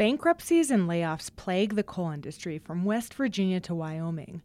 [0.00, 4.40] Bankruptcies and layoffs plague the coal industry from West Virginia to Wyoming.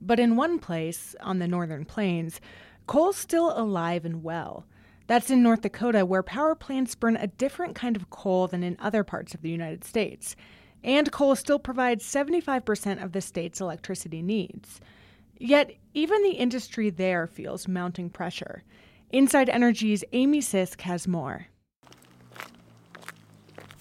[0.00, 2.40] But in one place, on the northern plains,
[2.86, 4.64] coal's still alive and well.
[5.06, 8.78] That's in North Dakota, where power plants burn a different kind of coal than in
[8.80, 10.36] other parts of the United States.
[10.82, 14.80] And coal still provides 75% of the state's electricity needs.
[15.36, 18.62] Yet, even the industry there feels mounting pressure.
[19.10, 21.48] Inside Energy's Amy Sisk has more.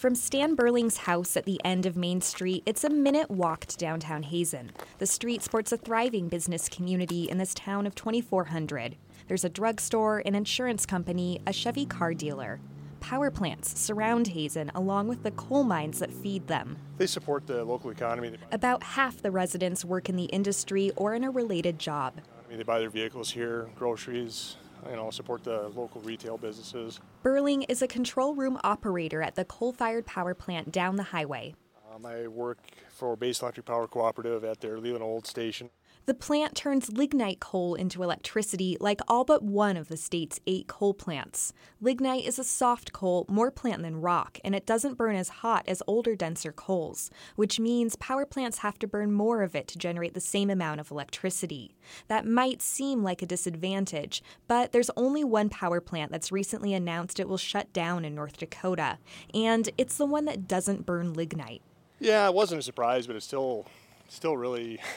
[0.03, 3.77] From Stan Burling's house at the end of Main Street, it's a minute walk to
[3.77, 4.71] downtown Hazen.
[4.97, 8.97] The street sports a thriving business community in this town of 2,400.
[9.29, 12.59] There's a drugstore, an insurance company, a Chevy car dealer.
[12.99, 16.75] Power plants surround Hazen along with the coal mines that feed them.
[16.97, 18.35] They support the local economy.
[18.51, 22.15] About half the residents work in the industry or in a related job.
[22.45, 24.57] I mean, they buy their vehicles here, groceries,
[24.89, 26.99] you know, support the local retail businesses.
[27.21, 31.55] Burling is a control room operator at the coal fired power plant down the highway.
[31.93, 32.59] Um, I work
[32.89, 35.69] for Basin Electric Power Cooperative at their Leland Olds station.
[36.05, 40.67] The plant turns lignite coal into electricity like all but one of the state's eight
[40.67, 41.53] coal plants.
[41.79, 45.63] Lignite is a soft coal, more plant than rock, and it doesn't burn as hot
[45.65, 49.77] as older, denser coals, which means power plants have to burn more of it to
[49.77, 51.73] generate the same amount of electricity.
[52.09, 57.17] That might seem like a disadvantage, but there's only one power plant that's recently announced
[57.17, 58.97] it will shut down in North Dakota,
[59.33, 61.61] and it's the one that doesn't burn lignite.
[62.01, 63.67] Yeah, it wasn't a surprise, but it's still,
[64.09, 64.81] still really.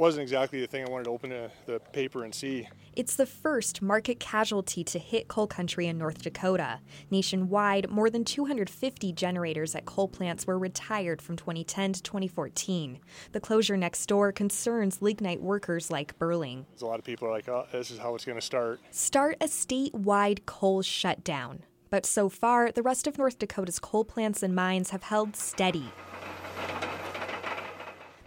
[0.00, 2.66] wasn't exactly the thing I wanted to open a, the paper and see.
[2.96, 6.80] It's the first market casualty to hit coal country in North Dakota.
[7.10, 12.98] Nationwide, more than 250 generators at coal plants were retired from 2010 to 2014.
[13.32, 16.64] The closure next door concerns lignite workers like Burling.
[16.80, 18.80] A lot of people are like, oh, this is how it's going to start.
[18.90, 21.64] Start a statewide coal shutdown.
[21.90, 25.92] But so far, the rest of North Dakota's coal plants and mines have held steady.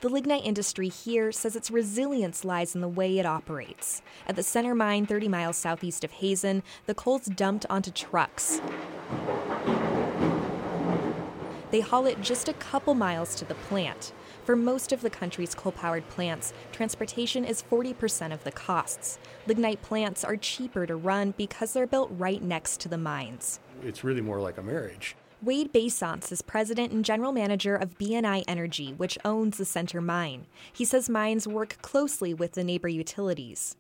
[0.04, 4.02] The lignite industry here says its resilience lies in the way it operates.
[4.28, 8.60] At the center mine, 30 miles southeast of Hazen, the coal's dumped onto trucks.
[11.72, 14.12] They haul it just a couple miles to the plant.
[14.44, 19.20] For most of the country's coal powered plants, transportation is 40% of the costs.
[19.48, 23.62] Lignite plants are cheaper to run because they're built right next to the mines.
[23.82, 25.16] It's really more like a marriage.
[25.44, 30.46] Wade Boeshans is president and general manager of BNI Energy, which owns the center mine.
[30.72, 33.76] He says mines work closely with the neighbor utilities.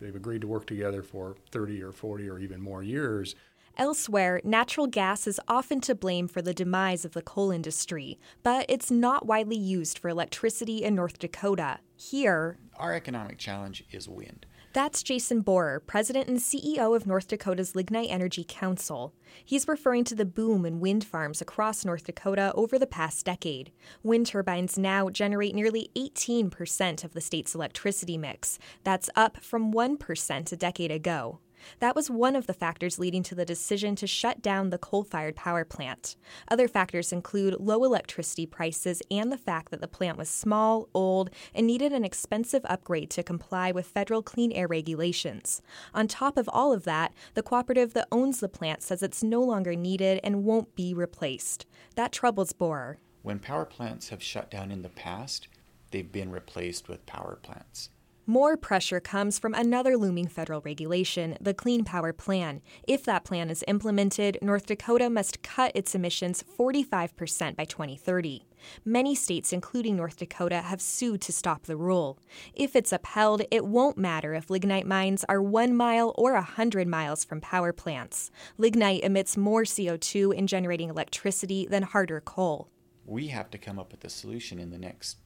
[0.00, 3.36] They've agreed to work together for 30 or 40 or even more years.
[3.76, 8.66] Elsewhere, natural gas is often to blame for the demise of the coal industry, but
[8.68, 11.78] it's not widely used for electricity in North Dakota.
[11.94, 14.46] Here, our economic challenge is wind.
[14.74, 19.14] That's Jason Bohrer, president and CEO of North Dakota's Lignite Energy Council.
[19.42, 23.72] He's referring to the boom in wind farms across North Dakota over the past decade.
[24.02, 28.58] Wind turbines now generate nearly 18% of the state's electricity mix.
[28.84, 31.38] That's up from 1% a decade ago.
[31.80, 35.04] That was one of the factors leading to the decision to shut down the coal
[35.04, 36.16] fired power plant.
[36.48, 41.30] Other factors include low electricity prices and the fact that the plant was small, old,
[41.54, 45.62] and needed an expensive upgrade to comply with federal clean air regulations.
[45.94, 49.42] On top of all of that, the cooperative that owns the plant says it's no
[49.42, 51.66] longer needed and won't be replaced.
[51.94, 52.96] That troubles Bohrer.
[53.22, 55.48] When power plants have shut down in the past,
[55.90, 57.90] they've been replaced with power plants.
[58.30, 62.60] More pressure comes from another looming federal regulation, the Clean Power Plan.
[62.86, 68.44] If that plan is implemented, North Dakota must cut its emissions 45% by 2030.
[68.84, 72.18] Many states, including North Dakota, have sued to stop the rule.
[72.52, 76.86] If it's upheld, it won't matter if lignite mines are one mile or a hundred
[76.86, 78.30] miles from power plants.
[78.58, 82.68] Lignite emits more CO2 in generating electricity than harder coal.
[83.06, 85.16] We have to come up with a solution in the next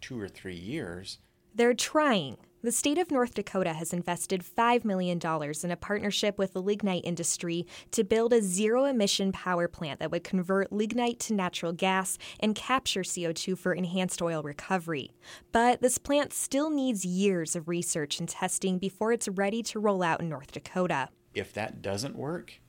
[0.00, 1.18] two or three years
[1.54, 2.36] they're trying.
[2.62, 5.20] The state of North Dakota has invested $5 million
[5.62, 10.10] in a partnership with the lignite industry to build a zero emission power plant that
[10.10, 15.10] would convert lignite to natural gas and capture CO2 for enhanced oil recovery.
[15.52, 20.02] But this plant still needs years of research and testing before it's ready to roll
[20.02, 21.10] out in North Dakota.
[21.34, 22.60] If that doesn't work,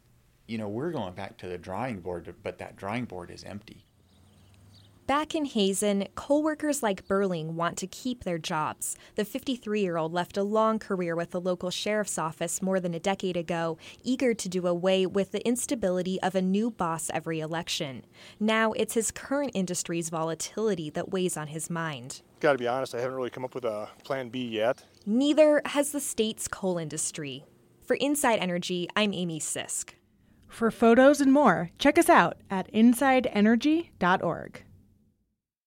[0.46, 3.88] you know, we're going back to the drawing board, but that drawing board is empty.
[5.07, 8.98] Back in Hazen, coal workers like Burling want to keep their jobs.
[9.13, 12.96] The 53 year old left a long career with the local sheriff's office more than
[12.96, 17.40] a decade ago, eager to do away with the instability of a new boss every
[17.40, 18.04] election.
[18.40, 22.24] Now it's his current industry's volatility that weighs on his mind.
[22.40, 24.86] Got to be honest, I haven't really come up with a plan B yet.
[25.06, 27.46] Neither has the state's coal industry.
[27.84, 29.92] For Inside Energy, I'm Amy Sisk.
[30.48, 34.65] For photos and more, check us out at insideenergy.org.